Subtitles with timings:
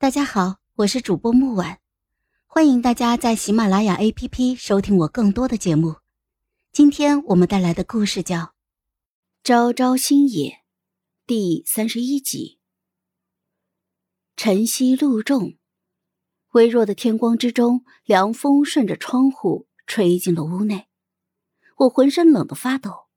[0.00, 1.78] 大家好，我是主播木婉，
[2.46, 5.96] 欢迎大家在喜马拉雅 APP 收听我更多的节目。
[6.72, 8.38] 今天我们带来的故事叫
[9.44, 10.48] 《朝朝星野》
[11.26, 12.58] 第三十一集。
[14.38, 15.58] 晨曦露重，
[16.52, 20.88] 微弱的天光之中，凉风顺着窗户吹进了屋内，
[21.76, 23.08] 我浑身冷得发抖。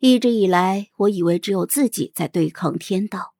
[0.00, 3.31] 一直以来，我以为只有自己在对抗天道。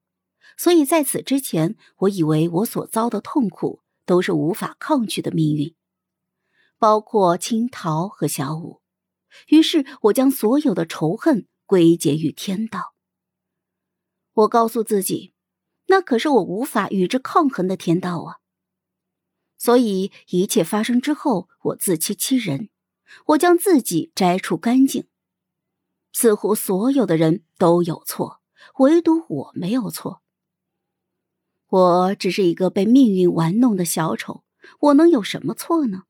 [0.56, 5.74] 所以在此之前，我以为我所遭的痛苦都是无法抗拒的命运，
[6.78, 8.80] 包括青桃和小舞。
[9.48, 12.94] 于是我将所有的仇恨归结于天道。
[14.34, 15.34] 我告诉自己，
[15.86, 18.36] 那可是我无法与之抗衡的天道啊。
[19.58, 22.68] 所以一切发生之后，我自欺欺人，
[23.26, 25.06] 我将自己摘除干净，
[26.12, 28.40] 似乎所有的人都有错，
[28.78, 30.21] 唯独我没有错。
[31.72, 34.44] 我只是一个被命运玩弄的小丑，
[34.78, 36.02] 我能有什么错呢？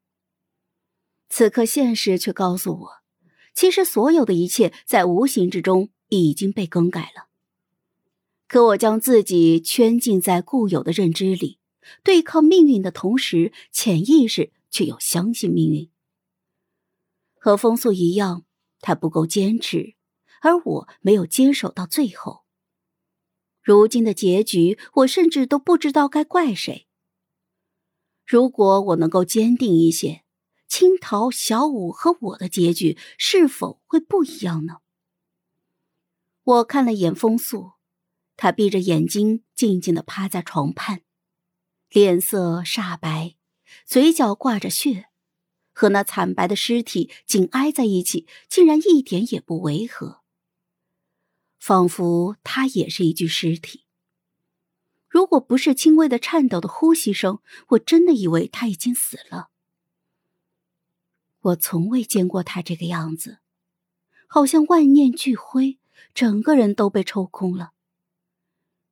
[1.29, 2.91] 此刻，现实却告诉我，
[3.55, 7.29] 其实所有的一切在无形之中已经被更改了。
[8.49, 11.61] 可我将自己圈禁在固有的认知里，
[12.03, 15.89] 对抗命运的同时，潜意识却又相信命运。
[17.39, 18.45] 和风速一样，
[18.81, 19.95] 他不够坚持，
[20.41, 22.42] 而我没有坚守到最后。
[23.63, 26.89] 如今的结局，我甚至都不知道该怪谁。
[28.27, 30.25] 如果我能够坚定一些，
[30.67, 34.79] 青桃、小舞和我的结局是否会不一样呢？
[36.43, 37.75] 我看了眼风素，
[38.37, 41.03] 他闭着眼睛，静静的趴在床畔，
[41.91, 43.37] 脸色煞白，
[43.87, 45.07] 嘴角挂着血，
[45.73, 50.22] 和那惨白的尸体紧挨在一起，竟然一点也不违和。
[51.63, 53.85] 仿佛他也是一具尸体。
[55.09, 59.51] 如果不是轻微的颤抖的呼吸声，我真的以为他已经死了。
[61.41, 63.39] 我从未见过他这个样子，
[64.27, 65.79] 好像万念俱灰，
[66.13, 67.75] 整个人都被抽空了，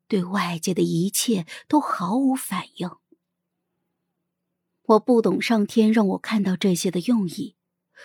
[0.06, 2.88] 对外界的一切都毫无反应。
[4.82, 7.56] 我不懂上天让我看到这些的用意，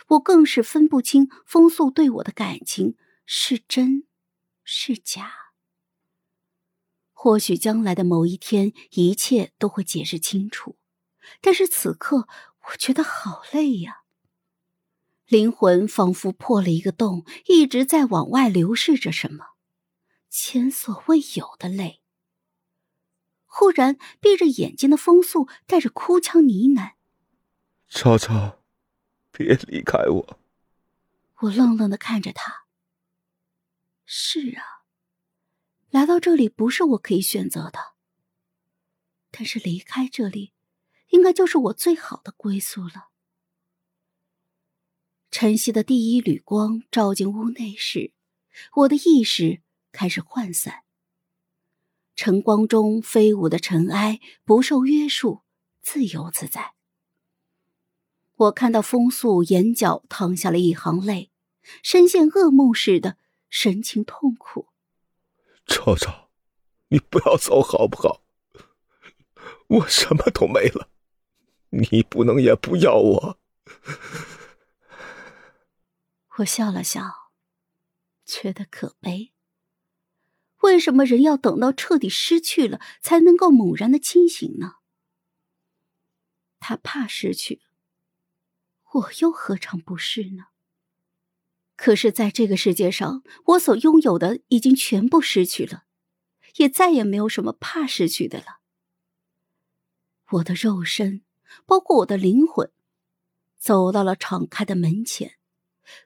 [0.08, 4.08] 我更是分不清风素对我的感情是真。
[4.66, 5.32] 是假。
[7.14, 10.78] 或许将来的某一天，一切都会解释清楚。
[11.42, 12.28] 但是此刻，
[12.68, 14.02] 我觉得好累呀。
[15.26, 19.54] 灵魂仿佛破了一个洞，一直在往外流逝着什么，
[20.30, 22.02] 前所未有的累。
[23.46, 26.92] 忽然，闭着眼睛的风速带着哭腔呢喃
[27.90, 28.62] ：“超超，
[29.32, 30.40] 别离开我。”
[31.42, 32.65] 我愣愣的看着他。
[34.06, 34.86] 是啊，
[35.90, 37.80] 来到这里不是我可以选择的。
[39.32, 40.54] 但是离开这里，
[41.10, 43.10] 应该就是我最好的归宿了。
[45.32, 48.14] 晨曦的第一缕光照进屋内时，
[48.76, 49.62] 我的意识
[49.92, 50.84] 开始涣散。
[52.16, 55.42] 晨光中飞舞的尘埃不受约束，
[55.82, 56.76] 自由自在。
[58.36, 61.32] 我看到风素眼角淌下了一行泪，
[61.84, 63.18] 深陷噩梦似的。
[63.58, 64.68] 神情痛苦，
[65.66, 66.30] 超超，
[66.90, 68.22] 你不要走好不好？
[69.68, 70.90] 我什么都没了，
[71.70, 73.40] 你不能也不要我。
[76.40, 77.32] 我笑了笑，
[78.26, 79.32] 觉得可悲。
[80.58, 84.80] 为什么人要等到彻底失去了，才能够猛然的清醒呢？
[86.60, 87.62] 他怕失去，
[88.92, 90.48] 我又何尝不是呢？
[91.86, 95.84] 可是，在这个世界上，我所拥有的已经全部失去了，
[96.56, 98.60] 也再也没有什么怕失去的了。
[100.32, 101.24] 我的肉身，
[101.68, 102.72] 包括我的灵魂，
[103.60, 105.38] 走到了敞开的门前，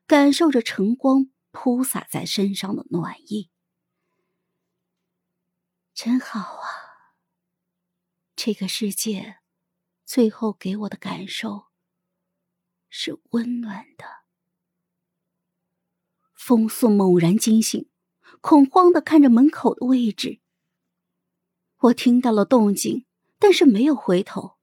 [0.06, 3.50] 感受着晨光铺洒在身上的暖意。
[5.94, 7.16] 真好啊！
[8.36, 9.38] 这个世界，
[10.04, 11.68] 最后给我的感受
[12.90, 14.20] 是温暖的。
[16.50, 17.88] 风速猛然惊醒，
[18.42, 20.40] 恐慌的看着门口的位置。
[21.78, 23.06] 我听到了动静，
[23.38, 24.58] 但是没有回头。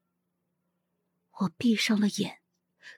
[1.39, 2.41] 我闭上了眼，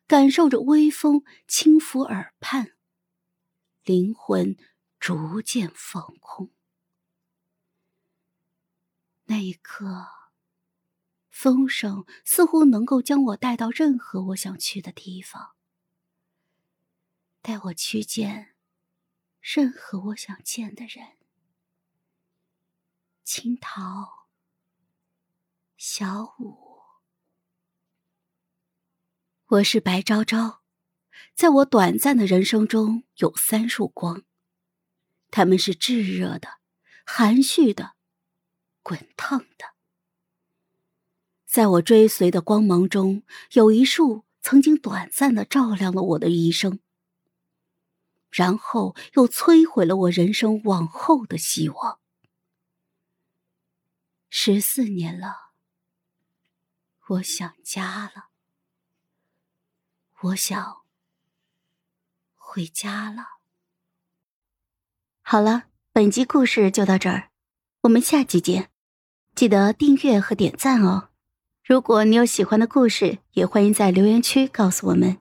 [0.06, 2.79] 感受着微风轻拂耳畔，
[3.85, 4.56] 灵魂
[4.99, 6.50] 逐渐放空。
[9.25, 10.06] 那一刻，
[11.29, 15.50] 风声似乎能够将我带到任何我想去的地方，
[17.43, 18.55] 带我去见。
[19.40, 21.17] 任何我想见的人，
[23.25, 24.29] 青桃，
[25.76, 26.58] 小五，
[29.46, 30.61] 我是白昭昭，
[31.35, 34.23] 在我短暂的人生中有三束光，
[35.31, 36.58] 他们是炙热的、
[37.06, 37.94] 含蓄的、
[38.82, 39.75] 滚烫的。
[41.46, 46.81] 在我追随的光芒中，有一束曾经短暂的照亮了我的一生，
[48.30, 51.98] 然后又摧毁了我人生往后的希望。
[54.28, 55.52] 十四年了，
[57.08, 58.28] 我想家了，
[60.20, 60.82] 我想
[62.34, 63.38] 回家了。
[65.22, 67.31] 好了，本集故事就到这儿，
[67.82, 68.70] 我们下集见，
[69.34, 71.08] 记得订阅和点赞哦。
[71.64, 75.20] 如果你有喜欢的故事，也欢迎在留言区告诉我们。